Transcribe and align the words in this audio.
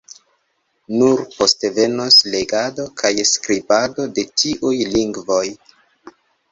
Nur 1.01 1.21
poste 1.33 1.71
venos 1.75 2.17
legado 2.37 2.89
kaj 3.03 3.13
skribado 3.35 4.09
de 4.19 4.29
tiuj 4.43 4.77
lingvoj. 4.97 5.45